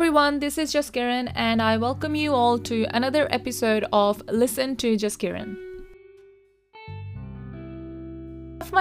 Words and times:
everyone, 0.00 0.38
this 0.38 0.56
is 0.56 0.72
Just 0.72 0.94
Kiran, 0.94 1.30
and 1.34 1.60
I 1.60 1.76
welcome 1.76 2.14
you 2.14 2.32
all 2.32 2.58
to 2.60 2.86
another 2.96 3.28
episode 3.30 3.84
of 3.92 4.22
Listen 4.28 4.74
to 4.76 4.96
Just 4.96 5.20
Kiran. 5.20 5.69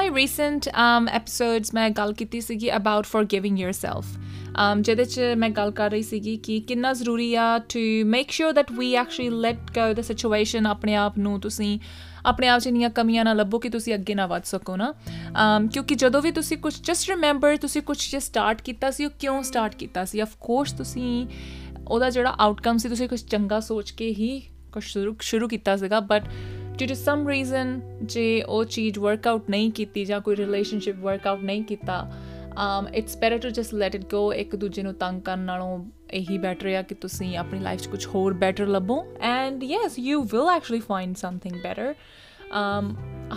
Of 0.10 0.16
my 0.16 0.18
recent 0.18 0.68
um, 0.74 1.08
episodes, 1.10 1.70
ਮੈਂ 1.74 1.90
ਗੱਲ 1.90 2.14
ਕੀਤੀ 2.14 2.40
ਸੀਗੀ 2.42 2.70
about 2.72 3.08
forgiving 3.08 3.58
yourself. 3.58 4.08
Um, 4.56 4.82
ਜਿਹਦੇ 4.82 5.04
'ਚ 5.06 5.20
ਮੈਂ 5.38 5.50
ਗੱਲ 5.50 5.72
ਕਰ 5.72 5.92
ਰਹੀ 5.92 6.02
ਸੀਗੀ 6.04 6.36
ਕਿ 6.38 6.60
ਕਿੰਨਾ 6.60 6.94
ਜ਼ਰੂਰੀ 6.94 7.34
ਆ 7.36 7.46
to 7.74 7.84
make 8.14 8.34
sure 8.38 8.54
that 8.54 8.72
we 8.80 8.88
actually 9.02 9.30
let 9.46 9.70
go 9.76 9.86
the 10.00 10.06
situation 10.08 10.68
ਆਪਣੇ 10.68 10.96
ਆਪ 10.96 11.18
ਨੂੰ 11.18 11.40
ਤੁਸੀਂ 11.42 11.78
ਆਪਣੇ 12.26 12.48
ਆਪ 12.48 12.62
'ਚ 12.62 12.68
ਇੰਨੀਆਂ 12.68 12.90
ਕਮੀਆਂ 12.90 13.26
ਨਾ 13.26 13.34
ਲੱਭੋ 13.34 13.60
ਕਿ 13.60 13.70
ਤੁਸੀਂ 13.70 13.94
ਅੱਗੇ 13.96 14.16
ਨਾ 14.16 14.28
ਵੱਧ 14.28 14.44
ਸਕੋ 14.44 14.76
ਨਾ 14.76 14.92
um, 15.44 15.70
ਕਿਉਂਕਿ 15.74 15.96
ਜਦੋਂ 15.96 16.22
ਵੀ 16.22 16.32
ਤੁਸੀਂ 16.32 16.58
ਕੁਝ 16.58 16.74
ਜਸਟ 16.82 17.10
ਰਿਮੈਂਬਰ 17.10 17.58
ਤੁਸੀਂ 17.58 17.82
ਕੁਝ 17.82 17.98
ਜੇ 18.12 18.20
ਸਟਾਰਟ 18.20 18.62
ਕੀਤਾ 18.62 18.92
ਸੀ 18.92 19.06
ਉਹ 19.06 19.12
ਕਿਉਂ 19.20 19.42
ਸਟਾਰਟ 19.44 19.76
ਕੀਤਾ 19.76 20.06
ਸੀ 20.06 20.20
ਆਫ 20.20 20.36
ਕੋਰਸ 20.40 20.74
ਤੁਸੀਂ 20.74 21.26
ਉਹਦਾ 21.88 22.10
ਜਿਹੜਾ 22.10 22.36
ਆਊਟਕਮ 22.40 22.78
ਸੀ 22.78 22.90
ਤੁਸੀਂ 22.90 23.10
ਕੁਝ 23.10 23.24
ਚੰਗਾ 23.26 23.60
ਸੋਚ 23.68 23.92
ਕੇ 23.92 24.10
ਹੀ 24.14 24.40
ਕੁਝ 24.72 24.84
ਸ਼ੁਰੂ 24.84 25.16
ਸ਼ੁਰੂ 25.22 25.48
ਕੀਤਾ 25.48 25.76
ਸੀਗਾ 25.78 26.00
but 26.00 26.24
due 26.80 26.88
to 26.88 26.94
some 26.96 27.28
reason 27.28 27.80
ਜੇ 28.04 28.42
ਉਹ 28.42 28.64
ਚੀਜ਼ 28.66 29.00
ਵਰਕਆਊਟ 29.00 29.50
ਨਹੀਂ 29.50 29.72
ਕੀਤੀ 29.72 30.06
ਜਾਂ 30.06 30.22
ਕੋਈ 30.22 30.36
ਰਿਲੇਸ਼ਨਸ਼ਿਪ 30.36 31.00
ਵਰਕਆਊਟ 31.00 31.44
ਨਹੀਂ 31.44 31.64
ਕੀਤਾ 31.64 32.06
um 32.58 32.88
it's 32.94 33.16
better 33.16 33.40
to 33.40 33.52
just 33.52 33.74
let 33.74 33.96
it 33.96 34.06
go. 34.14 34.22
ਇੱਕ 34.34 34.56
ਦੂਜੇ 34.56 34.84
ਨੂੰ 34.84 34.94
ਤੰਗ 34.94 35.22
ਕਰਨ 35.22 35.40
ਨਾਲੋਂ 35.40 35.78
ਇਹੀ 36.14 36.38
ਬੈਟਰ 36.38 36.76
ਆ 36.76 36.82
ਕਿ 36.82 36.96
ਤੁਸੀਂ 36.96 37.38
ਆਪਣੀ 37.38 37.60
ਲਾਈਫ 37.60 37.80
'ਚ 37.80 37.88
ਕੁਝ 37.88 38.06
ਹੋਰ 38.08 38.34
ਬੈਟਰ 38.34 38.68
ਲੱਭੋ 38.68 39.04
and 39.22 39.64
yes 39.64 40.00
you 40.00 40.24
will 40.24 40.50
actually 40.50 40.80
find 40.80 41.16
something 41.16 41.56
better 41.64 41.94
um 42.52 42.90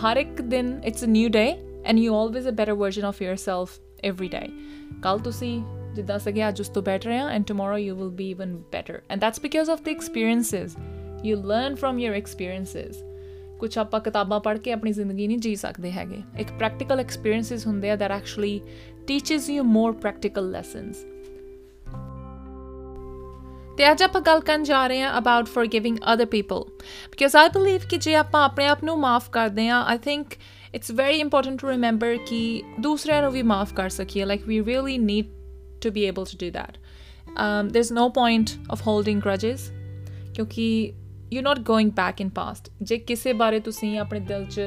ਹਰ 0.04 0.16
ਇੱਕ 0.16 0.40
ਦਿਨ 0.42 0.80
it's 0.84 1.04
a 1.04 1.08
new 1.08 1.28
day 1.28 1.46
and 1.84 1.98
you 1.98 2.14
always 2.14 2.48
a 2.48 2.52
better 2.52 2.72
version 2.72 3.04
of 3.04 3.22
yourself 3.22 3.78
every 4.10 4.30
day. 4.34 4.48
ਕੱਲ 5.02 5.18
ਤੁਸੀਂ 5.18 5.62
ਜਿੱਦਾਂ 5.94 6.18
ਸਗੇ 6.18 6.48
ਅੱਜ 6.48 6.60
ਉਸ 6.60 6.68
ਤੋਂ 6.68 6.82
ਬੈਟਰ 6.82 7.10
ਆ 7.10 7.28
and 7.30 7.44
tomorrow 7.46 7.76
you 7.76 7.96
will 7.96 8.10
be 8.10 8.30
even 8.30 8.56
better 8.72 9.00
and 9.10 9.20
that's 9.20 9.40
because 9.40 9.70
of 9.70 9.82
the 9.82 9.88
experiences 9.88 10.76
you 11.24 11.42
learn 11.42 11.74
from 11.74 11.98
your 11.98 12.14
experiences 12.14 13.02
ਕੁਝ 13.62 13.78
ਆਪਾਂ 13.78 14.00
ਕਿਤਾਬਾਂ 14.00 14.40
ਪੜ੍ਹ 14.40 14.58
ਕੇ 14.58 14.72
ਆਪਣੀ 14.72 14.92
ਜ਼ਿੰਦਗੀ 14.92 15.26
ਨਹੀਂ 15.26 15.38
ਜੀ 15.38 15.54
ਸਕਦੇ 15.54 15.92
ਹੈਗੇ। 15.92 16.22
ਇੱਕ 16.38 16.52
ਪ੍ਰੈਕਟੀਕਲ 16.52 17.00
ਐਕਸਪੀਰੀਐਂਸਸ 17.00 17.66
ਹੁੰਦੇ 17.66 17.90
ਆ 17.90 17.96
that 17.96 18.10
actually 18.10 18.60
teaches 19.10 19.44
you 19.54 19.66
more 19.68 19.94
practical 19.98 20.46
lessons. 20.54 20.94
ਤੇ 23.78 23.90
ਅੱਜ 23.90 24.02
ਆਪਾਂ 24.02 24.20
ਗੱਲ 24.20 24.40
ਕਰਨ 24.40 24.62
ਜਾ 24.62 24.86
ਰਹੇ 24.86 25.00
ਹਾਂ 25.00 25.18
about 25.18 25.46
forgiving 25.46 25.98
other 26.12 26.26
people 26.26 26.64
because 27.10 27.36
I 27.36 27.48
believe 27.48 27.80
ਕਿ 27.90 27.96
ਜੇ 27.96 28.14
ਆਪਾਂ 28.14 28.44
ਆਪਣੇ 28.44 28.66
ਆਪ 28.66 28.84
ਨੂੰ 28.84 29.00
ਮਾਫ 29.00 29.30
ਕਰਦੇ 29.30 29.68
ਹਾਂ 29.68 29.84
I 29.84 29.98
think 29.98 30.26
it's 30.74 30.90
very 30.90 31.16
important 31.16 31.60
to 31.60 31.70
remember 31.70 32.18
ਕਿ 32.26 32.62
ਦੂਸਰਿਆਂ 32.80 33.22
ਨੂੰ 33.22 33.32
ਵੀ 33.32 33.42
ਮਾਫ 33.42 33.74
ਕਰ 33.74 33.88
ਸਕੀਏ। 33.88 34.24
Like 34.24 34.48
we 34.48 34.64
really 34.64 34.98
need 34.98 35.26
to 35.80 35.90
be 35.90 36.02
able 36.02 36.24
to 36.24 36.38
do 36.40 36.50
that 36.50 36.78
um 37.32 37.70
there's 37.70 37.96
no 37.96 38.06
point 38.08 38.46
of 38.74 38.80
holding 38.80 39.18
grudges, 39.18 39.58
ਕਿਉਂਕਿ 40.34 40.92
you're 41.32 41.48
not 41.48 41.62
going 41.62 41.88
back 41.88 42.26
in 42.26 42.30
past. 42.30 42.72
ਜੇ 42.82 42.98
ਕਿਸੇ 42.98 43.32
ਬਾਰੇ 43.32 43.60
ਤੁਸੀਂ 43.60 43.98
ਆਪਣੇ 43.98 44.20
ਦਿਲ 44.20 44.46
'ਚ 44.46 44.60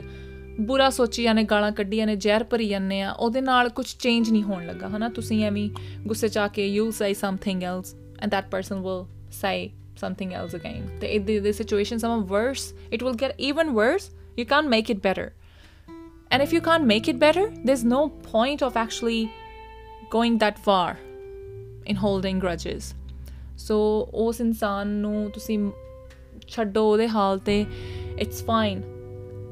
ਬੁਰਾ 0.61 0.89
ਸੋਚੀ 0.89 1.23
ਜਾਂਦੇ, 1.23 1.43
ਗਾਲਾਂ 1.43 1.71
ਕੱਢੀ 1.71 1.97
ਜਾਂਦੇ, 1.97 2.15
ਜ਼ਹਿਰ 2.15 2.43
ਭਰੀ 2.43 2.67
ਜਾਂਦੇ 2.67 3.01
ਆ, 3.01 3.11
ਉਹਦੇ 3.11 3.41
ਨਾਲ 3.41 3.69
ਕੁਝ 3.69 3.95
ਚੇਂਜ 3.95 4.29
ਨਹੀਂ 4.29 4.43
ਹੋਣ 4.43 4.65
ਲੱਗਾ, 4.65 4.87
ਹਨਾ? 4.87 5.09
ਤੁਸੀਂ 5.09 5.45
ਐਵੇਂ 5.45 5.69
ਗੁੱਸੇ 6.07 6.27
ਚ 6.27 6.37
ਆ 6.37 6.47
ਕੇ 6.47 6.67
you 6.67 6.91
say 6.91 7.13
something 7.13 7.63
else 7.63 7.95
and 8.21 8.31
that 8.31 8.49
person 8.49 8.75
will 8.75 9.05
say 9.31 9.69
something 9.97 10.33
else 10.33 10.55
again 10.55 10.99
ਤੇ 11.01 11.07
it 11.07 11.21
the 11.21 11.53
situation 11.53 11.97
some 11.97 12.23
worse 12.23 12.73
it 12.93 13.03
will 13.03 13.13
get 13.21 13.35
even 13.39 13.69
worse 13.69 14.11
you 14.41 14.45
can't 14.45 14.69
make 14.69 14.89
it 14.93 15.01
better. 15.01 15.33
And 16.31 16.43
if 16.43 16.53
you 16.53 16.61
can't 16.61 16.85
make 16.85 17.07
it 17.07 17.19
better, 17.19 17.43
there's 17.63 17.83
no 17.83 18.09
point 18.33 18.61
of 18.61 18.75
actually 18.75 19.31
going 20.09 20.37
that 20.39 20.59
far 20.67 20.97
in 21.85 21.95
holding 21.95 22.41
grudges. 22.43 22.93
So, 23.67 23.75
ਉਸ 24.13 24.41
ਇਨਸਾਨ 24.41 24.87
ਨੂੰ 24.87 25.31
ਤੁਸੀਂ 25.31 25.71
ਛੱਡੋ 26.47 26.91
ਉਹਦੇ 26.91 27.07
ਹਾਲ 27.07 27.37
ਤੇ 27.37 27.65
it's 28.19 28.43
fine 28.45 28.81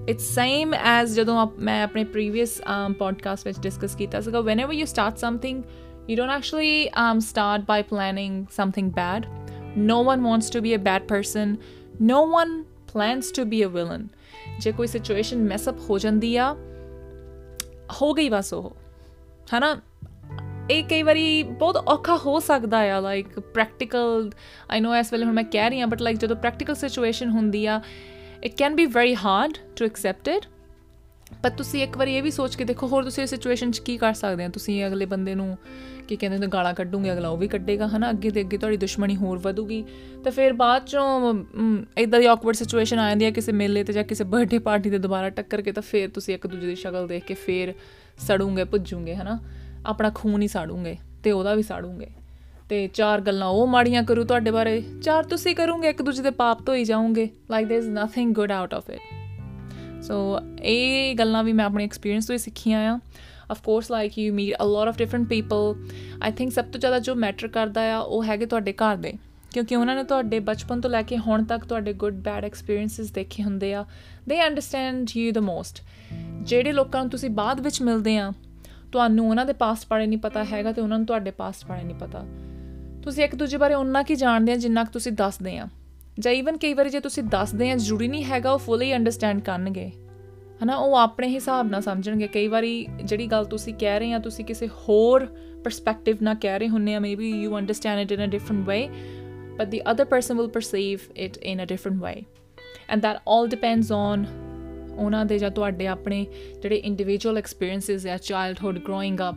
it's 0.09 0.23
same 0.35 0.73
as 0.73 1.15
ਜਦੋਂ 1.15 1.47
ਮੈਂ 1.59 1.83
ਆਪਣੇ 1.83 2.03
ਪ੍ਰੀਵੀਅਸ 2.03 2.61
ਪੋਡਕਾਸਟ 2.99 3.47
ਵਿੱਚ 3.47 3.59
ਡਿਸਕਸ 3.59 3.95
ਕੀਤਾ 3.95 4.21
ਸੀਗਾ 4.21 4.41
whenever 4.41 4.73
you 4.73 4.85
start 4.85 5.17
something 5.17 5.63
you 6.09 6.17
don't 6.17 6.31
actually 6.31 6.87
um 6.87 7.19
start 7.19 7.61
by 7.61 7.81
planning 7.93 8.33
something 8.59 8.89
bad 8.89 9.27
no 9.77 9.99
one 10.09 10.25
wants 10.29 10.49
to 10.55 10.61
be 10.61 10.73
a 10.73 10.81
bad 10.89 11.07
person 11.13 11.55
no 12.11 12.19
one 12.33 12.51
plans 12.93 13.31
to 13.39 13.45
be 13.45 13.61
a 13.67 13.71
villain 13.75 14.07
ਜੇ 14.59 14.71
ਕੋਈ 14.71 14.87
situation 14.87 15.37
mess 15.37 15.69
up 15.69 15.75
ਹੋ 15.89 15.97
ਜਾਂਦੀ 15.97 16.35
ਆ 16.37 16.55
ਹੋ 18.01 18.13
ਗਈ 18.13 18.29
ਬਸ 18.29 18.53
ਉਹ 18.53 18.75
ਹਨਾ 19.55 19.77
ਇਹ 20.71 20.83
ਕਈ 20.83 21.03
ਵਾਰੀ 21.03 21.43
ਬਹੁਤ 21.43 21.77
ਔਖਾ 21.87 22.15
ਹੋ 22.17 22.39
ਸਕਦਾ 22.39 22.77
ਆ 22.95 22.99
like 22.99 23.39
practical 23.39 24.29
I 24.71 24.79
know 24.79 24.93
as 24.93 25.11
well 25.13 25.23
ਹੁਣ 25.23 25.33
ਮੈਂ 25.33 25.43
ਕਹਿ 25.43 25.69
ਰਹੀ 25.69 25.79
ਹਾਂ 25.79 25.87
ਬਟ 25.87 26.01
ਲਾਈਕ 26.01 26.17
ਜਦੋਂ 26.17 26.35
ਪ੍ਰੈਕਟੀਕਲ 26.35 26.75
ਸਿਚੁਏਸ਼ਨ 26.75 27.29
ਹੁੰਦੀ 27.29 27.65
ਆ 27.65 27.81
it 28.43 28.55
can 28.57 28.75
be 28.75 28.85
very 28.85 29.15
hard 29.15 29.57
to 29.75 29.85
accept 29.85 30.27
it 30.27 30.45
ਪਰ 31.43 31.49
ਤੁਸੀਂ 31.49 31.81
ਇੱਕ 31.83 31.97
ਵਾਰੀ 31.97 32.15
ਇਹ 32.15 32.23
ਵੀ 32.23 32.31
ਸੋਚ 32.31 32.55
ਕੇ 32.55 32.63
ਦੇਖੋ, 32.63 32.87
ਹੋਰ 32.87 33.03
ਤੁਸੀਂ 33.03 33.23
ਇਸ 33.23 33.29
ਸਿਚੁਏਸ਼ਨ 33.29 33.71
'ਚ 33.71 33.79
ਕੀ 33.79 33.97
ਕਰ 33.97 34.13
ਸਕਦੇ 34.13 34.45
ਹੋ 34.45 34.49
ਤੁਸੀਂ 34.51 34.85
ਅਗਲੇ 34.87 35.05
ਬੰਦੇ 35.05 35.35
ਨੂੰ 35.35 35.57
ਕੀ 36.07 36.15
ਕਹਿੰਦੇ 36.15 36.37
ਨੇ 36.37 36.47
ਗਾਲਾਂ 36.47 36.73
ਕੱਢੂਗੇ, 36.73 37.11
ਅਗਲਾ 37.13 37.29
ਉਹ 37.29 37.37
ਵੀ 37.37 37.47
ਕੱਢੇਗਾ, 37.47 37.87
ਹਨਾ? 37.87 38.09
ਅੱਗੇ 38.09 38.29
ਦੇ 38.29 38.41
ਅੱਗੇ 38.41 38.57
ਤੁਹਾਡੀ 38.57 38.77
ਦੁਸ਼ਮਣੀ 38.77 39.15
ਹੋਰ 39.15 39.37
ਵਧੂਗੀ। 39.39 39.83
ਤਾਂ 40.23 40.31
ਫਿਰ 40.31 40.53
ਬਾਅਦ 40.53 40.85
ਚੋਂ 40.85 41.33
ਇਦਾਂ 41.97 42.19
ਦੀ 42.19 42.27
ਔਕਵਰਡ 42.27 42.55
ਸਿਚੁਏਸ਼ਨ 42.55 42.99
ਆ 42.99 43.07
ਜਾਂਦੀ 43.09 43.25
ਹੈ 43.25 43.31
ਕਿਸੇ 43.31 43.51
ਮੇਲੇ 43.51 43.83
ਤੇ 43.83 43.93
ਜਾਂ 43.93 44.03
ਕਿਸੇ 44.03 44.23
ਬਰਥਡੇ 44.23 44.59
ਪਾਰਟੀ 44.59 44.89
ਤੇ 44.89 44.97
ਦੁਬਾਰਾ 44.97 45.29
ਟੱਕਰ 45.29 45.61
ਕੇ, 45.61 45.71
ਤਾਂ 45.71 45.83
ਫਿਰ 45.83 46.09
ਤੁਸੀਂ 46.09 46.35
ਇੱਕ 46.35 46.47
ਦੂਜੇ 46.47 46.67
ਦੀ 46.67 46.75
ਸ਼ਕਲ 46.75 47.07
ਦੇਖ 47.07 47.25
ਕੇ 47.25 47.33
ਫਿਰ 47.33 47.73
ਸੜੂਗੇ, 48.27 48.63
ਭੁੱਜੂਗੇ, 48.63 49.15
ਹਨਾ? 49.15 49.39
ਆਪਣਾ 49.86 50.10
ਖੂਨ 50.10 50.42
ਹੀ 50.42 50.48
ਸਾੜੂਗੇ 50.48 50.96
ਤੇ 51.22 51.32
ਉਹਦਾ 51.32 51.54
ਵੀ 51.54 51.62
ਸਾੜੂਗੇ 51.62 52.06
ਤੇ 52.68 52.86
ਚਾਰ 52.86 53.20
ਗੱਲਾਂ 53.20 53.48
ਉਹ 53.48 53.66
ਮਾੜੀਆਂ 53.66 54.02
ਕਰੂ 54.02 54.24
ਤੁਹਾਡੇ 54.24 54.50
ਬਾਰੇ 54.50 54.82
ਚਾਰ 55.02 55.24
ਤੁਸੀਂ 55.24 55.56
ਕਰੋਗੇ 55.56 55.88
ਇੱਕ 55.88 56.02
ਦੂਜੇ 56.02 56.22
ਦੇ 56.22 56.30
ਪਾਪ 56.30 56.62
ਧੋਈ 56.66 56.84
ਜਾਓਗੇ 56.84 57.28
like 57.50 57.68
there 57.68 57.82
is 57.82 57.88
nothing 57.88 58.34
good 58.34 58.52
out 58.52 58.74
of 58.74 58.90
it 58.90 59.00
so 60.02 60.40
ਇਹ 60.62 61.14
ਗੱਲਾਂ 61.14 61.44
ਵੀ 61.44 61.52
ਮੈਂ 61.52 61.64
ਆਪਣੇ 61.64 61.84
ਐਕਸਪੀਰੀਅੰਸ 61.84 62.26
ਤੋਂ 62.26 62.34
ਹੀ 62.34 62.38
ਸਿੱਖੀਆਂ 62.38 62.92
ਆ 62.92 62.98
of 63.50 63.62
course 63.62 63.90
like 63.90 64.18
you 64.18 64.34
meet 64.34 64.54
a 64.62 64.64
lot 64.64 64.88
of 64.88 64.98
different 64.98 65.28
people 65.28 65.74
I 66.22 66.32
think 66.32 66.52
ਸਭ 66.52 66.64
ਤੋਂ 66.64 66.80
ਜ਼ਿਆਦਾ 66.80 66.98
ਜੋ 66.98 67.14
ਮੈਟਰ 67.14 67.48
ਕਰਦਾ 67.48 67.94
ਆ 67.94 67.98
ਉਹ 67.98 68.24
ਹੈਗੇ 68.24 68.46
ਤੁਹਾਡੇ 68.46 68.72
ਘਰ 68.72 68.96
ਦੇ 68.96 69.12
ਕਿਉਂਕਿ 69.52 69.76
ਉਹਨਾਂ 69.76 69.96
ਨੇ 69.96 70.04
ਤੁਹਾਡੇ 70.04 70.40
ਬਚਪਨ 70.40 70.80
ਤੋਂ 70.80 70.90
ਲੈ 70.90 71.02
ਕੇ 71.02 71.18
ਹੁਣ 71.18 71.44
ਤੱਕ 71.44 71.64
ਤੁਹਾਡੇ 71.64 71.92
ਗੁੱਡ 71.92 72.14
ਬੈਡ 72.14 72.44
ਐਕਸਪੀਰੀਐਂਸਸ 72.44 73.10
ਦੇਖੇ 73.10 73.42
ਹੁੰਦੇ 73.42 73.74
ਆ 73.74 73.84
ਦੇ 74.28 74.46
ਅੰਡਰਸਟੈਂਡ 74.46 75.08
ਯੂ 75.16 75.32
ਦ 75.32 75.38
ਮੋਸਟ 75.38 75.82
ਜਿਹੜੇ 76.42 76.72
ਲੋਕਾਂ 76.72 77.00
ਨੂੰ 77.00 77.10
ਤੁਸੀਂ 77.10 77.30
ਬਾਅਦ 77.30 77.60
ਵਿੱਚ 77.60 77.82
ਮਿਲਦੇ 77.82 78.18
ਆ 78.18 78.32
ਤੁਹਾਨੂੰ 78.93 79.29
ਉਹਨਾਂ 79.29 79.45
ਦੇ 79.45 79.53
ਪਾਸਟ 79.53 79.87
ਬਾਰੇ 79.89 80.07
ਨਹੀਂ 80.07 80.19
ਪਤਾ 80.19 80.43
ਹੈਗਾ 80.43 80.71
ਤੇ 80.71 80.81
ਉਹਨਾਂ 80.81 80.97
ਨੂੰ 80.97 81.07
ਤੁਹਾਡੇ 81.07 81.31
ਪਾਸਟ 81.31 81.67
ਬਾਰੇ 81.67 81.83
ਨਹੀਂ 81.83 81.95
ਪਤਾ। 81.95 82.25
ਤੁਸੀਂ 83.03 83.23
ਇੱਕ 83.23 83.35
ਦੂਜੇ 83.35 83.57
ਬਾਰੇ 83.57 83.73
ਉਹਨਾਂ 83.73 84.03
ਕੀ 84.03 84.15
ਜਾਣਦੇ 84.15 84.51
ਆ 84.51 84.55
ਜਿੰਨਾ 84.55 84.83
ਕਿ 84.83 84.91
ਤੁਸੀਂ 84.91 85.11
ਦੱਸਦੇ 85.11 85.57
ਆ। 85.57 85.67
ਜਾਂ 86.19 86.33
ਇਵਨ 86.33 86.57
ਕਈ 86.57 86.73
ਵਾਰੀ 86.73 86.89
ਜੇ 86.89 86.99
ਤੁਸੀਂ 86.99 87.23
ਦੱਸਦੇ 87.23 87.71
ਆ 87.71 87.75
ਜ਼ਰੂਰੀ 87.75 88.07
ਨਹੀਂ 88.07 88.25
ਹੈਗਾ 88.25 88.51
ਉਹ 88.51 88.59
ਫੁੱਲੀ 88.59 88.95
ਅੰਡਰਸਟੈਂਡ 88.95 89.41
ਕਰਨਗੇ। 89.41 89.91
ਹਨਾ 90.63 90.75
ਉਹ 90.75 90.95
ਆਪਣੇ 90.95 91.27
ਹਿਸਾਬ 91.27 91.69
ਨਾਲ 91.69 91.81
ਸਮਝਣਗੇ। 91.81 92.27
ਕਈ 92.27 92.47
ਵਾਰੀ 92.47 92.87
ਜਿਹੜੀ 93.03 93.27
ਗੱਲ 93.27 93.45
ਤੁਸੀਂ 93.45 93.73
ਕਹਿ 93.73 93.99
ਰਹੇ 93.99 94.13
ਆ 94.13 94.19
ਤੁਸੀਂ 94.19 94.45
ਕਿਸੇ 94.45 94.67
ਹੋਰ 94.67 95.25
ਪਰਸਪੈਕਟਿਵ 95.63 96.17
ਨਾਲ 96.21 96.35
ਕਹਿ 96.35 96.59
ਰਹੇ 96.59 96.69
ਹੁੰਨੇ 96.69 96.95
ਆ 96.95 96.99
maybe 96.99 97.29
you 97.41 97.57
understand 97.57 97.99
it 97.99 98.11
in 98.11 98.23
a 98.23 98.31
different 98.31 98.67
way 98.67 98.89
but 99.57 99.67
the 99.71 99.79
other 99.89 100.05
person 100.11 100.39
will 100.39 100.51
perceive 100.53 101.01
it 101.23 101.35
in 101.49 101.59
a 101.63 101.65
different 101.71 101.99
way 102.05 102.15
and 102.89 103.03
that 103.05 103.17
all 103.31 103.49
depends 103.51 103.91
on 103.97 104.23
ਉਹਨਾਂ 104.97 105.25
ਦੇ 105.25 105.37
ਜਾਂ 105.37 105.51
ਤੁਹਾਡੇ 105.51 105.87
ਆਪਣੇ 105.87 106.27
ਜਿਹੜੇ 106.61 106.75
ਇੰਡੀਵਿਜੂਅਲ 106.75 107.37
ਐਕਸਪੀਰੀਐਂਸਸ 107.37 108.07
ਆ 108.07 108.17
ਚਾਈਲਡਹੂਡ 108.17 108.79
ਗਰੋਇੰਗ 108.79 109.19
ਅਪ 109.29 109.35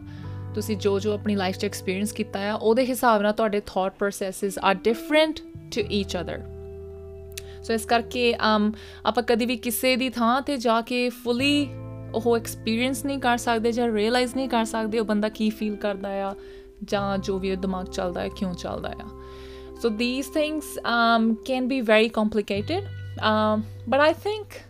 ਤੁਸੀਂ 0.55 0.77
ਜੋ 0.77 1.00
ਜੋ 1.00 1.15
ਆਪਣੀ 1.15 1.34
ਲਾਈਫ 1.34 1.56
'ਚ 1.56 1.65
ਐਕਸਪੀਰੀਅੰਸ 1.65 2.12
ਕੀਤਾ 2.12 2.41
ਆ 2.41 2.55
ਉਹਦੇ 2.55 2.87
ਹਿਸਾਬ 2.87 3.22
ਨਾਲ 3.22 3.33
ਤੁਹਾਡੇ 3.33 3.61
thought 3.66 3.95
processes 3.99 4.59
are 4.59 4.75
different 4.75 5.41
to 5.75 5.81
each 5.91 6.16
other 6.16 6.41
so 7.62 7.72
ਇਸ 7.72 7.84
ਕਰਕੇ 7.84 8.34
um 8.34 8.72
ਆਪਾਂ 9.06 9.22
ਕਦੀ 9.22 9.47
ਵੀ 9.47 9.56
ਕਿਸੇ 9.56 9.97
ਦੀ 9.97 10.11
ਥਾਂ 10.11 10.43
ਤੇ 10.43 10.56
ਜਾ 10.56 10.80
ਕੇ 10.80 11.09
ਫੁੱਲੀ 11.09 11.69
ਉਹ 12.15 12.36
ਐਕਸਪੀਰੀਅੰਸ 12.36 13.04
ਨਹੀਂ 13.04 13.19
ਕਰ 13.19 13.36
ਸਕਦੇ 13.36 13.72
ਜਾਂ 13.72 13.92
ਰੀਅਲਾਈਜ਼ 13.92 14.36
ਨਹੀਂ 14.36 14.48
ਕਰ 14.48 14.65
ਸਕਦੇ 14.65 14.98
ਉਹ 14.98 15.04
ਬੰਦਾ 15.04 15.28
ਕੀ 15.28 15.51
ਫੀਲ 15.51 15.77
ਕਰਦਾ 15.77 16.09
ਆ 16.09 16.34
ਜਾਂ 16.84 17.19
ਜੋ 17.19 17.39
ਵੀ 17.39 17.57
ਦਿਮਾਗ 17.57 17.86
ਚੱਲਦਾ 17.86 18.21
ਹੈ 18.21 18.28
ਕਿਉਂ 18.28 18.54
ਚੱਲਦਾ 18.54 18.89
ਆ। 18.89 19.09
So 19.83 19.91
these 19.91 20.28
things 20.28 20.78
um, 20.84 21.36
can 21.45 21.69
be 21.69 21.80
very 21.80 22.09
complicated 22.09 22.84
um, 23.22 23.65
but 23.86 24.01
i 24.01 24.13
think 24.25 24.66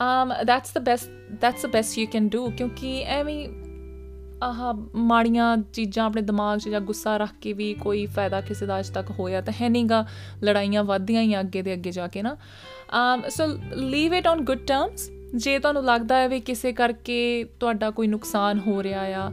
um, 0.00 0.32
that's 0.46 0.72
the 0.72 0.84
best 0.88 1.10
that's 1.42 1.62
the 1.62 1.72
best 1.72 1.98
you 1.98 2.06
can 2.14 2.28
do 2.36 2.50
ਕਿਉਂਕਿ 2.56 3.02
ਐਵੇਂ 3.02 3.48
ਆਹ 4.42 4.72
ਮਾੜੀਆਂ 4.94 5.56
ਚੀਜ਼ਾਂ 5.72 6.04
ਆਪਣੇ 6.04 6.22
ਦਿਮਾਗ 6.22 6.58
'ਚ 6.58 6.68
ਜਾਂ 6.68 6.80
ਗੁੱਸਾ 6.80 7.16
ਰੱਖ 7.16 7.32
ਕੇ 7.40 7.52
ਵੀ 7.52 7.74
ਕੋਈ 7.74 8.06
ਫਾਇਦਾ 8.06 8.40
ਕਿਸੇ 8.40 8.66
ਦਾ 8.66 8.80
ਅਜ 8.80 8.88
ਤੱਕ 8.88 9.10
ਹੋਇਆ 9.10 9.40
ਤਾਂ 9.40 9.52
ਹੈ 9.60 9.68
ਨਹੀਂਗਾ 9.68 10.06
ਲੜਾਈਆਂ 10.44 10.84
ਵੱਧਦੀਆਂ 10.84 11.22
ਹੀ 11.22 11.40
ਅੱਗੇ 11.40 11.62
ਦੇ 11.62 11.72
ਅੱਗੇ 11.74 11.90
ਜਾ 11.90 12.06
ਕੇ 12.06 12.22
ਨਾ 12.22 12.36
so 13.28 13.46
leave 13.74 14.14
it 14.14 14.26
on 14.26 14.44
good 14.44 14.58
terms 14.58 15.10
ਜੇ 15.34 15.58
ਤੁਹਾਨੂੰ 15.58 15.84
ਲੱਗਦਾ 15.84 16.16
ਹੈ 16.16 16.28
ਵੀ 16.28 16.40
ਕਿਸੇ 16.40 16.72
ਕਰਕੇ 16.72 17.44
ਤੁਹਾਡਾ 17.60 17.90
ਕੋਈ 17.90 18.06
ਨੁਕਸਾਨ 18.06 18.58
ਹੋ 18.58 18.82
ਰਿਹਾ 18.82 19.00
ਆ 19.00 19.32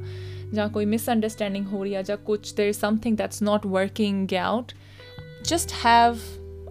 ਜਾਂ 0.53 0.69
ਕੋਈ 0.69 0.85
ਮਿਸਅੰਡਰਸਟੈਂਡਿੰਗ 0.85 1.67
ਹੋ 1.67 1.83
ਰਹੀ 1.83 1.95
ਆ 1.95 2.01
ਜਾਂ 2.01 2.17
ਕੁਝ 2.17 2.39
there 2.53 2.69
is 2.69 2.79
something 2.79 3.17
that's 3.17 3.41
not 3.41 3.65
working 3.65 4.33
out 4.33 4.73
just 5.43 5.73
have 5.85 6.17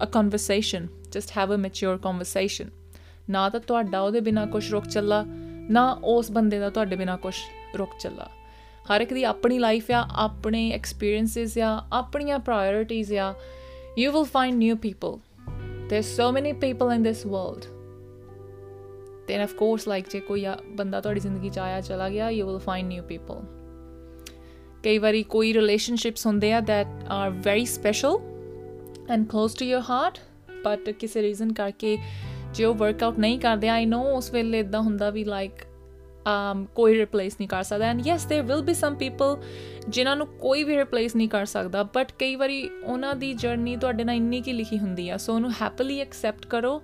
a 0.03 0.07
conversation 0.07 0.87
just 1.13 1.39
have 1.39 1.55
a 1.55 1.57
mature 1.57 1.99
conversation 1.99 2.71
ਨਾ 3.30 3.50
ਤਾਂ 3.50 3.60
ਤੁਹਾਡਾ 3.60 4.02
ਉਹਦੇ 4.02 4.20
ਬਿਨਾ 4.20 4.46
ਕੁਝ 4.46 4.72
ਰੁਕ 4.72 4.86
ਚੱਲਾ 4.86 5.26
ਨਾ 5.72 6.00
ਉਸ 6.04 6.32
ਬੰਦੇ 6.32 6.60
ਦਾ 6.60 6.70
ਤੁਹਾਡੇ 6.70 6.96
ਬਿਨਾ 6.96 7.16
ਕੁਝ 7.18 7.36
ਰੁਕ 7.76 7.90
ਚੱਲਾ 8.00 8.30
ਹਰ 8.92 9.02
ਇੱਕ 9.02 9.14
ਦੀ 9.14 9.24
ਆਪਣੀ 9.24 9.60
ਲਾਈਫ 9.60 9.92
ਆ 9.92 10.08
ਆਪਣੇ 10.16 10.72
ਐਕਸਪੀਰੀਐਂਸਸ 10.72 11.58
ਆ 11.58 11.86
ਆਪਣੀਆਂ 11.94 12.40
ਪ੍ਰਾਇੋਰਟੀਜ਼ 12.40 13.14
ਆ 13.14 13.34
you 14.00 14.12
will 14.12 14.24
find 14.24 14.58
new 14.58 14.76
people 14.76 15.18
there's 15.92 16.10
so 16.20 16.26
many 16.36 16.52
people 16.54 16.92
in 16.96 17.04
this 17.08 17.22
world 17.32 17.66
then 19.28 19.42
of 19.48 19.52
course 19.62 19.88
like 19.94 20.10
ਜੇ 20.12 20.20
ਕੋਈ 20.20 20.46
ਬੰਦਾ 20.76 21.02
ਤੁਹਾਡੀ 21.02 21.20
ਜ਼ਿੰਦਗੀ 21.20 21.50
ਚ 21.50 21.60
ਆਇਆ 21.60 21.82
ਚਲਾ 21.82 22.10
ਗਿਆ 22.10 22.30
you 22.30 22.46
will 22.46 22.60
find 22.60 22.94
new 22.94 23.04
people 23.12 23.46
ਕਈ 24.84 24.98
ਵਾਰੀ 24.98 25.24
ਕੋਈ 25.24 25.54
ਰਿਲੇਸ਼ਨਸ਼ਿਪਸ 25.54 26.28
ਹੁੰਦੇ 26.28 26.54
ਆ 26.54 26.60
that 26.60 26.88
are 27.10 27.32
very 27.48 27.66
special 27.76 28.18
and 29.10 29.28
close 29.34 29.58
to 29.62 29.68
your 29.72 29.84
heart 29.92 30.20
but 30.66 30.94
ਕਿਸੇ 31.00 31.22
ਰੀਜ਼ਨ 31.22 31.54
ਕਰਕੇ 31.54 31.98
ਜੇ 32.55 32.65
ਉਹ 32.65 32.75
ਵਰਕਆਊਟ 32.75 33.19
ਨਹੀਂ 33.19 33.39
ਕਰਦੇ 33.39 33.69
ਆਈ 33.69 33.87
نو 33.87 33.99
ਉਸ 33.99 34.33
ਵੇਲੇ 34.33 34.61
ਇਦਾਂ 34.61 34.81
ਹੁੰਦਾ 34.81 35.11
ਵੀ 35.11 35.25
ਲਾਈਕ 35.25 35.53
um 36.29 36.67
ਕੋਈ 36.75 36.99
ਰਿਪਲੇਸ 36.99 37.35
ਨਹੀਂ 37.35 37.49
ਕਰ 37.49 37.63
ਸਕਦਾ 37.63 37.87
and 37.87 38.07
yes 38.07 38.27
there 38.27 38.43
will 38.43 38.63
be 38.63 38.75
some 38.75 38.95
people 38.95 39.37
ਜਿਨ੍ਹਾਂ 39.89 40.17
ਨੂੰ 40.17 40.27
ਕੋਈ 40.27 40.65
ਵੀ 40.65 40.77
ਰਿਪਲੇਸ 40.77 41.17
ਨਹੀਂ 41.17 41.29
ਕਰ 41.29 41.45
ਸਕਦਾ 41.45 41.83
ਬਟ 41.83 42.13
ਕਈ 42.19 42.37
ਵਾਰੀ 42.37 42.71
ਉਹਨਾਂ 42.85 43.15
ਦੀ 43.15 43.35
ਜਰਨੀ 43.35 43.77
ਤੁਹਾਡੇ 43.77 44.05
ਨਾਲ 44.05 44.17
ਇੰਨੀ 44.17 44.41
ਕੀ 44.41 44.53
ਲਿਖੀ 44.53 44.79
ਹੁੰਦੀ 44.79 45.09
ਆ 45.09 45.17
ਸੋ 45.17 45.35
ਉਹਨੂੰ 45.35 45.51
ਹੈਪੀਲੀ 45.63 46.01
ਐਕਸੈਪਟ 46.01 46.47
ਕਰੋ 46.47 46.83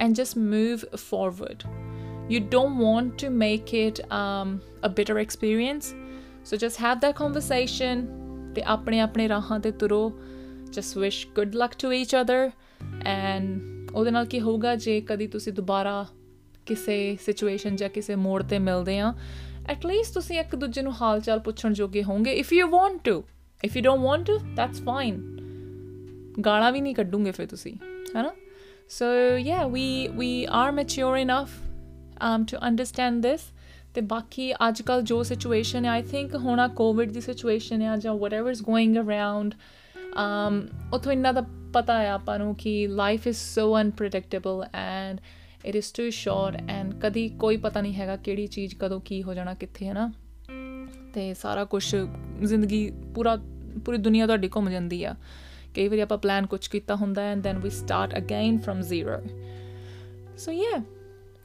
and 0.00 0.14
just 0.14 0.38
move 0.38 0.96
forward 0.96 1.62
you 2.28 2.40
don't 2.52 2.78
want 2.82 3.12
to 3.22 3.28
make 3.30 3.72
it 3.72 4.00
um, 4.10 4.60
a 4.82 4.88
bitter 4.88 5.14
experience 5.18 5.90
so 6.44 6.56
just 6.56 6.80
have 6.86 7.00
that 7.04 7.14
conversation 7.22 8.06
ਤੇ 8.54 8.62
ਆਪਣੇ 8.66 9.00
ਆਪਣੇ 9.00 9.28
ਰਾਹਾਂ 9.28 9.60
ਤੇ 9.60 9.70
ਤੁਰੋ 9.70 10.12
just 10.78 10.98
wish 11.02 11.18
good 11.38 11.54
luck 11.62 11.76
to 11.84 11.92
each 11.92 12.14
other 12.22 12.40
and 13.10 13.69
ਉਹਦੇ 13.95 14.11
ਨਾਲ 14.11 14.25
ਕੀ 14.25 14.41
ਹੋਊਗਾ? 14.41 14.75
ਜੇ 14.75 15.01
ਕਦੀ 15.01 15.27
ਤੁਸੀਂ 15.27 15.53
ਦੁਬਾਰਾ 15.53 16.05
ਕਿਸੇ 16.65 17.17
ਸਿਚੁਏਸ਼ਨ 17.25 17.75
ਜਾਂ 17.75 17.89
ਕਿਸੇ 17.89 18.15
ਮੋੜ 18.15 18.43
ਤੇ 18.43 18.59
ਮਿਲਦੇ 18.59 18.99
ਆ 18.99 19.13
ਐਟ 19.69 19.85
ਲੀਸਟ 19.85 20.13
ਤੁਸੀਂ 20.13 20.39
ਇੱਕ 20.39 20.55
ਦੂਜੇ 20.55 20.81
ਨੂੰ 20.81 21.01
ਹਾਲ 21.01 21.21
ਚਾਲ 21.21 21.39
ਪੁੱਛਣ 21.39 21.73
ਜੋਗੇ 21.73 22.03
ਹੋਵੋਗੇ। 22.03 22.31
If 22.31 22.53
you 22.53 22.67
want 22.67 23.03
to 23.03 23.23
if 23.65 23.77
you 23.77 23.83
don't 23.83 24.01
want 24.01 24.27
to 24.27 24.37
that's 24.37 24.81
fine 24.81 25.37
ਗਾਲਾਂ 26.45 26.71
ਵੀ 26.71 26.81
ਨਹੀਂ 26.81 26.95
ਕੱਢੂਗੇ 26.95 27.31
ਫਿਰ 27.31 27.47
ਤੁਸੀਂ, 27.47 27.75
ਹੈਨਾ? 28.15 28.31
So 28.89 29.05
yeah 29.37 29.67
we 29.67 30.07
we 30.07 30.47
are 30.49 30.71
mature 30.71 31.17
enough 31.17 31.49
um 32.21 32.43
to 32.43 32.59
understand 32.69 33.29
this. 33.29 33.41
ਤੇ 33.93 34.01
ਬਾਕੀ 34.01 34.53
ਅੱਜ 34.53 34.81
ਕੱਲ 34.81 35.01
ਜੋ 35.01 35.23
ਸਿਚੁਏਸ਼ਨ 35.23 35.85
ਹੈ 35.85 35.89
ਆਈ 35.89 36.01
ਥਿੰਕ 36.01 36.35
ਹੋਣਾ 36.35 36.67
ਕੋਵਿਡ 36.67 37.11
ਦੀ 37.11 37.21
ਸਿਚੁਏਸ਼ਨ 37.21 37.81
ਹੈ 37.81 37.97
ਜਾਂ 37.97 38.13
whatever 38.13 38.49
is 38.51 38.61
going 38.63 38.93
around 38.93 39.47
um 39.47 39.57
Um, 40.11 40.55
ਉਥੋਂ 40.93 41.11
ਇੰਨਾ 41.11 41.31
ਤਾਂ 41.31 41.41
ਪਤਾ 41.73 41.97
ਹੈ 41.99 42.09
ਆਪਾਂ 42.11 42.37
ਨੂੰ 42.39 42.55
ਕਿ 42.55 42.87
life 42.87 43.27
is 43.27 43.37
so 43.37 43.79
unpredictable 43.81 44.63
and 44.73 45.19
it 45.65 45.75
is 45.75 45.93
too 45.93 46.09
short 46.09 46.69
and 46.69 46.93
ਕਦੀ 46.93 47.27
ਕੋਈ 47.29 47.57
ਪਤਾ 47.57 47.81
ਨਹੀਂ 47.81 47.93
ਹੈਗਾ 47.93 48.15
ਕਿਹੜੀ 48.15 48.47
ਚੀਜ਼ 48.47 48.75
ਕਦੋਂ 48.75 48.99
ਕੀ 48.99 49.21
ਹੋ 49.23 49.33
ਜਾਣਾ 49.33 49.53
ਕਿੱਥੇ 49.53 49.87
ਹੈ 49.87 49.93
ਨਾ 49.93 50.11
ਤੇ 51.13 51.33
ਸਾਰਾ 51.33 51.63
ਕੁਝ 51.65 51.83
ਜ਼ਿੰਦਗੀ 52.43 52.89
ਪੂਰਾ, 53.15 53.35
ਪੂਰੀ 53.85 53.97
ਦੁਨੀਆ 53.97 54.25
ਤੁਹਾਡੀ 54.25 54.49
ਘੁੰਮ 54.55 54.69
ਜਾਂਦੀ 54.69 55.03
ਆ। 55.03 55.15
ਕਈ 55.75 55.87
ਵਾਰੀ 55.87 56.01
ਆਪਾਂ 56.01 56.17
ਪਲਾਨ 56.17 56.45
ਕੁਝ 56.45 56.67
ਕੀਤਾ 56.67 56.95
ਹੁੰਦਾ 56.95 57.21
and 57.21 57.41
then 57.41 57.59
we 57.59 57.69
start 57.69 58.17
again 58.17 58.57
from 58.57 58.81
zero 58.81 59.17
so 60.37 60.51
yeah 60.51 60.77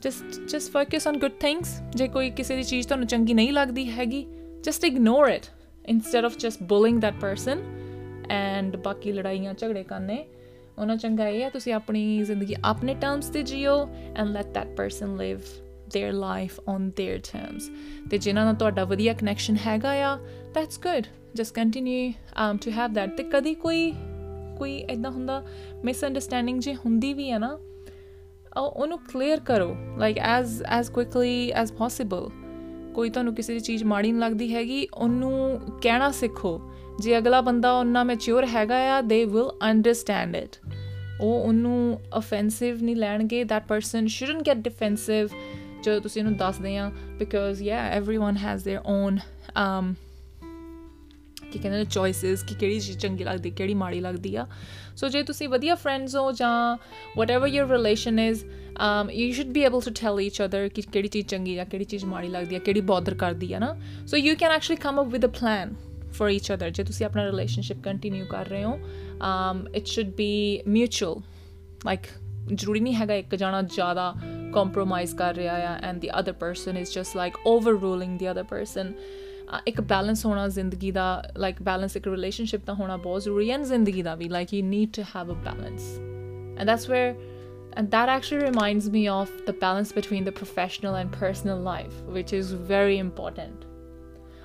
just 0.02 0.40
just 0.50 0.72
focus 0.72 1.06
on 1.06 1.18
good 1.18 1.32
things 1.40 1.80
ਜੇ 1.96 2.08
ਕੋਈ 2.08 2.30
ਕਿਸੇ 2.30 2.56
ਦੀ 2.56 2.62
ਚੀਜ਼ 2.62 2.88
ਤੁਹਾਨੂੰ 2.88 3.06
ਚੰਗੀ 3.06 3.34
ਨਹੀਂ 3.34 3.52
ਲੱਗਦੀ 3.52 3.88
ਹੈਗੀ 3.90 4.26
just 4.64 4.84
ignore 4.84 5.28
it 5.28 5.46
instead 5.84 6.24
of 6.24 6.36
just 6.36 6.62
bullying 6.62 7.00
that 7.00 7.20
person 7.20 7.62
and 8.30 8.76
ਬਾਕੀ 8.76 9.12
ਲੜਾਈਆਂ 9.12 9.54
ਝਗੜੇ 9.54 9.82
ਕਰਨੇ, 9.82 10.24
ਉਹਨਾਂ 10.78 10.96
ਚੰਗਾ 10.96 11.28
ਇਹ 11.28 11.42
ਹੈ 11.42 11.50
ਤੁਸੀਂ 11.50 11.72
ਆਪਣੀ 11.72 12.22
ਜ਼ਿੰਦਗੀ 12.22 12.56
ਆਪਣੇ 12.64 12.94
ਟਰਮਸ 12.94 13.28
ਤੇ 13.28 13.42
JIO 13.42 13.88
and 14.16 14.28
let 14.28 14.46
that 14.46 14.76
person 14.76 15.16
live 15.16 15.40
their 15.86 16.14
life 16.14 16.54
on 16.74 16.82
their 16.82 17.18
terms. 17.18 17.62
ਤੇ 18.10 18.18
ਜਿਨ੍ਹਾਂ 18.18 18.44
ਨਾਲ 18.44 18.54
ਤੁਹਾਡਾ 18.54 18.84
ਵਧੀਆ 18.84 19.12
ਕਨੈਕਸ਼ਨ 19.12 19.56
ਹੈਗਾ 19.66 19.92
ਆ, 19.92 20.18
that's 20.56 20.78
good. 20.86 21.04
Just 21.40 21.62
continue 21.62 22.12
um 22.12 22.58
to 22.58 22.74
have 22.78 22.94
that. 22.96 23.16
ਤੇ 23.16 23.22
ਕਦੀ 23.22 23.54
ਕੋਈ 23.54 23.92
ਕੋਈ 24.58 24.76
ਇਦਾਂ 24.76 25.10
ਹੁੰਦਾ 25.10 25.46
ਮਿਸਅੰਡਰਸਟੈਂਡਿੰਗ 25.84 26.60
ਜੇ 26.60 26.74
ਹੁੰਦੀ 26.74 27.12
ਵੀ 27.14 27.30
ਹੈ 27.30 27.38
ਨਾ 27.38 27.58
ਉਹਨੂੰ 28.56 28.98
ਕਲੀਅਰ 28.98 29.40
ਕਰੋ 29.40 29.76
like 29.98 30.18
as 30.18 30.62
as 30.62 30.90
quickly 30.90 31.50
as 31.50 31.72
possible 31.72 32.30
ਕੋਈ 32.94 33.10
ਤੁਹਾਨੂੰ 33.10 33.34
ਕਿਸੇ 33.34 33.52
ਦੀ 33.52 33.60
ਚੀਜ਼ 33.60 33.84
ਮਾੜੀ 33.84 34.12
ਨਹੀਂ 34.12 34.20
ਲੱਗਦੀ 34.20 34.54
ਹੈਗੀ, 34.54 34.88
ਉਹਨੂੰ 34.94 35.60
ਕਹਿਣਾ 35.82 36.10
ਸਿੱਖੋ। 36.10 36.70
ਜੇ 36.99 37.17
ਅਗਲਾ 37.17 37.41
ਬੰਦਾ 37.41 37.71
ਉਹਨਾਂ 37.71 38.05
ਮੈਚੁਰ 38.05 38.45
ਹੈਗਾ 38.45 38.97
ਆ 38.97 39.01
ਦੇ 39.01 39.25
ਵਿਲ 39.25 39.51
ਅੰਡਰਸਟੈਂਡ 39.63 40.35
ਇਟ 40.35 40.55
ਉਹ 41.21 41.33
ਉਹਨੂੰ 41.33 41.99
ਅਫੈਂਸਿਵ 42.17 42.83
ਨਹੀਂ 42.83 42.95
ਲੈਣਗੇ 42.95 43.43
that 43.43 43.67
person 43.67 44.07
shouldn't 44.07 44.47
get 44.47 44.57
defensive 44.57 45.27
ਜਦੋਂ 45.83 46.01
ਤੁਸੀਂ 46.01 46.23
ਉਹਨੂੰ 46.23 46.37
ਦੱਸਦੇ 46.37 46.77
ਆ 46.77 46.91
because 47.19 47.61
yeah 47.61 47.99
everyone 47.99 48.37
has 48.37 48.69
their 48.69 48.81
own 48.85 49.19
um 49.59 49.93
ਕਿ 51.51 51.59
ਕਹਿੰਦੇ 51.59 51.77
ਨੇ 51.77 51.85
ਚੋਇਸਸ 51.85 52.43
ਕਿ 52.43 52.55
ਕਿਹੜੀ 52.55 52.79
ਚੀਜ਼ 52.79 52.97
ਚੰਗੀ 52.97 53.23
ਲੱਗਦੀ 53.23 53.49
ਕਿਹੜੀ 53.49 53.73
ਮਾੜੀ 53.73 53.99
ਲੱਗਦੀ 53.99 54.35
ਆ 54.35 54.47
ਸੋ 54.95 55.07
ਜੇ 55.07 55.23
ਤੁਸੀਂ 55.23 55.49
ਵਧੀਆ 55.49 55.75
ਫਰੈਂਡਸ 55.75 56.15
ਹੋ 56.15 56.31
ਜਾਂ 56.31 56.77
whatever 57.17 57.47
your 57.47 57.67
relation 57.67 58.19
is 58.19 58.43
um 58.71 59.09
you 59.11 59.33
should 59.37 59.51
be 59.53 59.63
able 59.69 59.81
to 59.81 59.91
tell 59.91 60.19
each 60.27 60.37
other 60.47 60.69
ਕਿ 60.69 60.81
ਕਿਹੜੀ 60.81 61.07
ਚੀਜ਼ 61.07 61.27
ਚੰਗੀ 61.27 61.57
ਆ 61.57 61.63
ਕਿਹੜੀ 61.63 61.83
ਚੀਜ਼ 61.83 62.05
ਮਾੜੀ 62.05 62.27
ਲੱਗਦੀ 62.27 62.55
ਆ 62.55 62.59
ਕਿਹੜੀ 62.59 62.81
ਬੌਦਰ 62.81 63.15
ਕਰਦੀ 63.15 63.53
ਆ 63.53 63.59
ਨਾ 63.59 63.75
ਸੋ 64.07 64.17
you 64.17 64.35
can 64.35 64.59
actually 64.59 64.81
come 64.87 65.01
up 65.03 65.17
with 65.17 65.29
a 65.29 65.33
plan 65.39 65.84
for 66.18 66.28
each 66.36 66.50
other. 66.56 66.70
ਜੇ 66.70 66.84
ਤੁਸੀਂ 66.84 67.06
ਆਪਣਾ 67.06 67.24
ਰਿਲੇਸ਼ਨਸ਼ਿਪ 67.24 67.82
ਕੰਟੀਨਿਊ 67.82 68.26
ਕਰ 68.26 68.48
ਰਹੇ 68.48 68.64
ਹੋ 68.64 68.78
um 69.28 69.60
it 69.80 69.92
should 69.94 70.14
be 70.20 70.30
mutual. 70.76 71.20
Like 71.88 72.08
ਜ਼ਰੂਰੀ 72.54 72.80
ਨਹੀਂ 72.80 72.94
ਹੈਗਾ 72.94 73.14
ਇੱਕ 73.14 73.34
ਜਾਣਾ 73.34 73.62
ਜ਼ਿਆਦਾ 73.62 74.14
ਕੰਪਰੋਮਾਈਜ਼ 74.54 75.14
ਕਰ 75.16 75.34
ਰਿਹਾ 75.34 75.54
ਆ 75.54 75.76
and 75.88 76.00
the 76.00 76.10
other 76.18 76.32
person 76.32 76.76
is 76.76 76.92
just 76.94 77.16
like 77.16 77.38
overruling 77.46 78.18
the 78.18 78.30
other 78.30 78.42
person 78.42 78.92
ਇੱਕ 79.66 79.80
ਬੈਲੈਂਸ 79.80 80.26
ਹੋਣਾ 80.26 80.46
ਜ਼ਿੰਦਗੀ 80.48 80.90
ਦਾ 80.90 81.22
ਲਾਈਕ 81.36 81.62
ਬੈਲੈਂਸ 81.62 81.96
ਇੱਕ 81.96 82.06
ਰਿਲੇਸ਼ਨਸ਼ਿਪ 82.08 82.64
ਦਾ 82.66 82.74
ਹੋਣਾ 82.74 82.96
ਬਹੁਤ 82.96 83.22
ਜ਼ਰੂਰੀ 83.22 83.50
ਹੈ 83.50 83.58
ਜ਼ਿੰਦਗੀ 83.62 84.02
ਦਾ 84.02 84.14
ਵੀ 84.14 84.28
like 84.28 84.54
you 84.54 84.64
need 84.66 84.92
to 84.92 85.02
have 85.16 85.32
a 85.32 85.34
balance 85.44 85.96
and 86.58 86.66
that's 86.66 86.90
where 86.90 87.14
and 87.78 87.90
that 87.90 88.08
actually 88.08 88.42
reminds 88.42 88.88
me 88.90 89.06
of 89.06 89.30
the 89.46 89.52
balance 89.52 89.90
between 89.92 90.24
the 90.24 90.32
professional 90.32 90.94
and 90.94 91.12
personal 91.12 91.58
life, 91.60 91.96
which 92.08 92.32
is 92.32 92.52
very 92.68 92.96
important. 92.98 93.66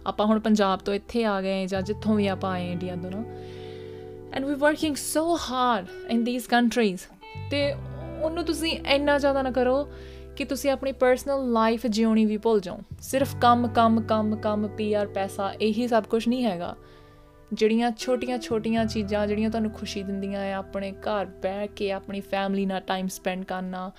ਆਪਾਂ 0.07 0.25
ਹੁਣ 0.25 0.39
ਪੰਜਾਬ 0.39 0.79
ਤੋਂ 0.79 0.93
ਇੱਥੇ 0.93 1.25
ਆ 1.25 1.41
ਗਏ 1.41 1.67
ਜਾਂ 1.67 1.81
ਜਿੱਥੋਂ 1.81 2.15
ਵੀ 2.15 2.27
ਆਪਾਂ 2.27 2.51
ਆਏ 2.51 2.71
ਇੰਡੀਆ 2.71 2.95
ਤੋਂ 2.95 3.11
ਨਾ 3.11 3.23
and 4.33 4.45
we 4.45 4.55
working 4.55 4.95
so 4.95 5.37
hard 5.51 5.85
in 6.09 6.25
these 6.25 6.47
countries 6.47 7.01
ਤੇ 7.51 7.73
ਉਹਨੂੰ 8.23 8.43
ਤੁਸੀਂ 8.43 8.79
ਇੰਨਾ 8.87 9.17
ਜ਼ਿਆਦਾ 9.17 9.41
ਨਾ 9.41 9.51
ਕਰੋ 9.51 9.87
ਕਿ 10.35 10.45
ਤੁਸੀਂ 10.45 10.69
ਆਪਣੀ 10.71 10.91
ਪਰਸਨਲ 10.91 11.51
ਲਾਈਫ 11.51 11.87
ਜਿਉਣੀ 11.87 12.25
ਵੀ 12.25 12.37
ਭੁੱਲ 12.37 12.59
ਜਾਓ। 12.59 12.79
ਸਿਰਫ 13.01 13.35
ਕੰਮ 13.41 13.67
ਕੰਮ 13.67 14.01
ਕੰਮ 14.01 14.35
ਕੰਮ 14.35 14.67
ਪੀਆਰ 14.67 15.07
ਪੈਸਾ, 15.07 15.51
ਇਹੀ 15.61 15.87
ਸਭ 15.87 16.03
ਕੁਝ 16.03 16.27
ਨਹੀਂ 16.27 16.45
ਹੈਗਾ। 16.45 16.75
ਜਿਹੜੀਆਂ 17.53 17.91
ਛੋਟੀਆਂ-ਛੋਟੀਆਂ 17.91 18.85
ਚੀਜ਼ਾਂ 18.85 19.27
ਜਿਹੜੀਆਂ 19.27 19.49
ਤੁਹਾਨੂੰ 19.49 19.71
ਖੁਸ਼ੀ 19.71 20.03
ਦਿੰਦੀਆਂ 20.03 20.41
ਆ, 20.41 20.53
ਆਪਣੇ 20.53 20.91
ਘਰ 20.91 21.25
ਬੈਠ 21.25 21.71
ਕੇ, 21.71 21.91
ਆਪਣੀ 21.91 22.21
ਫੈਮਿਲੀ 22.21 22.65
ਨਾਲ 22.65 22.81
ਟਾਈਮ 22.81 23.07
ਸਪੈਂਡ 23.07 23.45
ਕਰਨਾ 23.45 23.91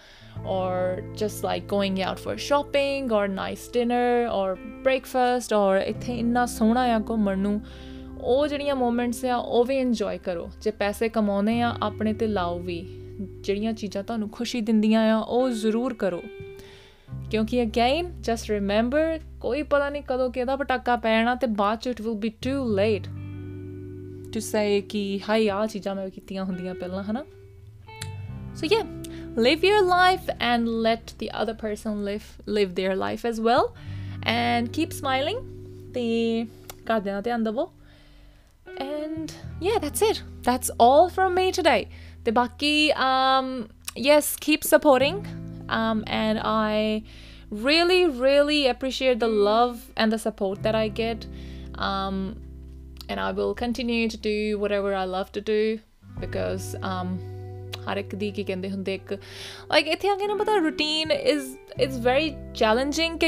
ਔਰ 0.46 1.00
just 1.16 1.44
like 1.44 1.64
going 1.64 1.98
out 2.00 2.18
for 2.18 2.36
shopping 2.36 3.12
ਔਰ 3.12 3.28
ਨਾਈਸ 3.28 3.72
ਡਿਨਰ 3.72 4.28
ਔਰ 4.30 4.54
ਬ੍ਰੇਕਫਾਸਟ 4.54 5.52
ਔਰ 5.52 5.76
ਇੱਥੇ 5.76 6.18
ਇੰਨਾ 6.18 6.46
ਸੋਹਣਾ 6.46 6.80
ਆ 6.80 7.00
ਘੁੰਮਣ 7.10 7.38
ਨੂੰ, 7.38 7.60
ਉਹ 8.20 8.46
ਜਿਹੜੀਆਂ 8.46 8.74
ਮੂਮੈਂਟਸ 8.74 9.24
ਆ, 9.24 9.36
ਉਹ 9.36 9.64
ਵੀ 9.64 9.78
ਇੰਜੋਏ 9.78 10.18
ਕਰੋ। 10.18 10.48
ਜੇ 10.60 10.70
ਪੈਸੇ 10.70 11.08
ਕਮਾਉਂਦੇ 11.08 11.60
ਆ, 11.60 11.76
ਆਪਣੇ 11.82 12.12
ਤੇ 12.12 12.26
ਲਾਓ 12.26 12.58
ਵੀ। 12.58 12.86
ਜਿਹੜੀਆਂ 13.20 13.72
ਚੀਜ਼ਾਂ 13.72 14.02
ਤੁਹਾਨੂੰ 14.02 14.30
ਖੁਸ਼ੀ 14.30 14.60
ਦਿੰਦੀਆਂ 14.60 15.16
ਆ, 15.16 15.18
ਉਹ 15.18 15.50
ਜ਼ਰੂਰ 15.50 15.94
ਕਰੋ। 15.94 16.22
ਕਿਉਂਕਿ 17.30 17.62
ਅਗੇਨ 17.62 18.22
ਜਸਟ 18.22 18.50
ਰਿਮੈਂਬਰ 18.50 19.20
ਕੋਈ 19.40 19.62
ਪਤਾ 19.62 19.90
ਨਹੀਂ 19.90 20.02
ਕਦੋਂ 20.08 20.30
ਕਿਹਦਾ 20.30 20.56
ਪਟਾਕਾ 20.56 20.96
ਪੈਣਾ 20.96 21.34
ਤੇ 21.34 21.46
ਬਾਅਦ 21.46 21.78
ਚ 21.78 21.86
it 21.86 22.00
will 22.00 22.14
be 22.14 22.28
too 22.28 22.76
late 22.76 23.06
to 24.33 24.39
say 24.39 24.81
ਕਿ 24.81 25.19
ਹਾਈ 25.29 25.47
ਆ 25.47 25.65
ਚੀਜ਼ਾਂ 25.67 25.95
ਮੈਂ 25.95 26.09
ਕੀਤੀਆਂ 26.09 26.45
ਹੁੰਦੀਆਂ 26.45 26.75
ਪਹਿਲਾਂ 26.75 27.03
ਹਨਾ 27.03 27.23
ਸੋ 28.55 28.67
ਯਾ 28.71 28.81
live 29.45 29.63
your 29.63 29.81
life 29.87 30.29
and 30.41 30.67
let 30.85 31.13
the 31.19 31.27
other 31.39 31.53
person 31.63 31.97
live 32.05 32.29
live 32.57 32.71
their 32.75 32.95
life 33.01 33.23
as 33.31 33.39
well 33.47 33.67
and 34.35 34.71
keep 34.77 34.95
smiling 34.99 35.41
ਤੇ 35.93 36.05
ਘਰਦਿਆਂ 36.89 37.15
ਦਾ 37.15 37.21
ਧਿਆਨ 37.21 37.43
ਦਿਵੋ 37.43 37.71
and 38.85 39.33
yeah 39.61 39.77
that's 39.83 40.01
it 40.07 40.23
that's 40.47 40.71
all 40.85 41.09
from 41.17 41.37
me 41.39 41.45
today 41.59 41.85
ਤੇ 42.25 42.31
ਬਾਕੀ 42.31 42.91
um 42.91 43.51
yes 44.07 44.33
keep 44.47 44.67
supporting 44.73 45.21
um 45.79 46.03
and 46.07 46.39
I 46.39 47.03
really 47.51 48.01
really 48.25 48.67
appreciate 48.73 49.19
the 49.19 49.31
love 49.49 49.77
and 49.95 50.11
the 50.11 50.19
support 50.25 50.63
that 50.63 50.75
I 50.75 50.87
get 51.01 51.27
um 51.89 52.19
and 53.08 53.20
I 53.20 53.32
will 53.32 53.54
continue 53.54 54.08
to 54.08 54.16
do 54.16 54.58
whatever 54.58 54.94
I 54.94 55.04
love 55.04 55.32
to 55.32 55.40
do 55.40 55.78
because 56.20 56.76
um 56.82 57.18
like 59.68 59.86
it's 59.86 60.04
again 60.04 60.30
about 60.30 60.46
the 60.46 60.60
routine 60.60 61.10
is 61.10 61.56
it's 61.78 61.96
very 61.96 62.36
challenging 62.54 63.18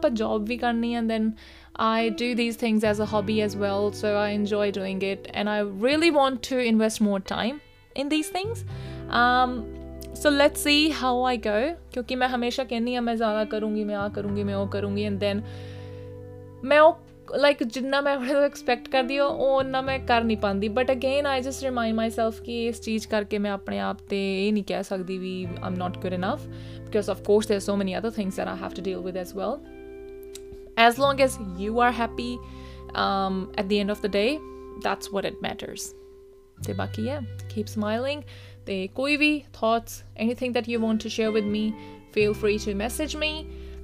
but 0.00 0.14
job 0.14 0.48
and 0.50 1.10
then 1.10 1.36
I 1.76 2.10
do 2.10 2.34
these 2.34 2.56
things 2.56 2.84
as 2.84 3.00
a 3.00 3.06
hobby 3.06 3.42
as 3.42 3.56
well 3.56 3.92
so 3.92 4.16
I 4.16 4.30
enjoy 4.30 4.70
doing 4.70 5.02
it 5.02 5.30
and 5.34 5.48
I 5.48 5.58
really 5.58 6.10
want 6.10 6.42
to 6.44 6.58
invest 6.58 7.00
more 7.00 7.20
time 7.20 7.60
in 7.94 8.08
these 8.08 8.28
things. 8.28 8.64
Um, 9.08 9.66
so 10.14 10.28
let's 10.30 10.60
see 10.62 10.90
how 10.90 11.22
I 11.22 11.36
go 11.36 11.76
because 11.92 12.20
I 12.20 12.32
always 12.32 12.54
say 12.54 12.62
I 12.62 13.44
will 13.44 13.48
do 13.48 13.56
it 13.56 13.92
I 13.92 14.08
will 14.08 14.66
do 14.66 14.76
it 14.76 14.84
I 14.84 15.04
and 15.06 15.20
then 15.20 15.44
I 16.64 16.82
will 16.82 16.98
like 17.37 17.63
ਜਿੰਨਾ 17.63 17.99
ਮੈਂ 18.01 18.15
ਆਪਣੇ 18.15 18.33
ਤੋਂ 18.33 18.41
expect 18.41 18.87
ਕਰਦੀ 18.87 19.17
ਹਾਂ 19.17 19.25
ਉਹ 19.25 19.55
ਉਹਨਾਂ 19.57 19.81
ਮੈਂ 19.83 19.99
ਕਰ 19.99 20.23
ਨਹੀਂ 20.23 20.37
ਪਾਉਂਦੀ 20.37 20.67
but 20.69 20.91
again 20.91 21.25
I 21.27 21.41
just 21.41 21.63
remind 21.63 21.95
myself 21.95 22.41
ਕਿ 22.41 22.65
ਇਸ 22.67 22.81
ਚੀਜ਼ 22.81 23.07
ਕਰਕੇ 23.07 23.37
ਮੈਂ 23.37 23.51
ਆਪਣੇ 23.51 23.79
ਆਪ 23.79 24.01
ਤੇ 24.09 24.19
ਇਹ 24.47 24.51
ਨਹੀਂ 24.53 24.63
ਕਹਿ 24.63 24.83
ਸਕਦੀ 24.83 25.17
ਵੀ 25.17 25.47
I'm 25.63 25.75
not 25.75 25.97
good 25.97 26.13
enough 26.13 26.45
because 26.85 27.09
of 27.09 27.21
course 27.21 27.47
there 27.47 27.59
so 27.59 27.75
many 27.75 27.97
other 27.97 28.11
things 28.11 28.35
that 28.35 28.47
I 28.47 28.57
have 28.57 28.73
to 28.75 28.81
deal 28.81 28.97
with 28.97 29.17
as 29.17 29.35
well 29.35 29.57
as 30.77 30.97
long 30.97 31.19
as 31.21 31.35
you 31.57 31.79
are 31.79 31.91
happy 31.91 32.31
um, 32.93 33.35
at 33.55 33.67
the 33.69 33.77
end 33.79 33.91
of 33.91 34.01
the 34.01 34.09
day 34.09 34.39
that's 34.83 35.11
what 35.11 35.27
it 35.29 35.37
matters 35.45 35.85
ਤੇ 36.65 36.73
ਬਾਕੀ 36.73 37.07
yeah 37.09 37.21
keep 37.53 37.71
smiling 37.75 38.21
ਤੇ 38.65 38.87
ਕੋਈ 38.95 39.15
ਵੀ 39.17 39.31
thoughts 39.57 40.01
anything 40.25 40.55
that 40.57 40.69
you 40.71 40.81
want 40.85 41.05
to 41.05 41.11
share 41.15 41.31
with 41.37 41.49
me 41.55 41.63
feel 42.15 42.35
free 42.41 42.57
to 42.65 42.75
message 42.81 43.15
me 43.15 43.31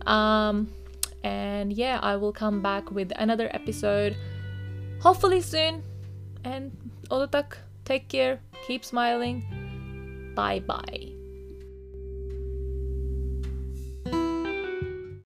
um, 0.08 0.62
and 1.27 1.73
yeah, 1.73 1.99
I 2.03 2.15
will 2.15 2.33
come 2.33 2.63
back 2.63 2.93
with 2.93 3.11
another 3.17 3.51
episode 3.51 4.17
hopefully 5.01 5.41
soon. 5.41 5.83
And 6.45 6.71
odotak, 7.11 7.59
take 7.85 8.09
care, 8.09 8.39
keep 8.67 8.85
smiling. 8.85 9.43
Bye 10.37 10.61
bye. 10.61 11.16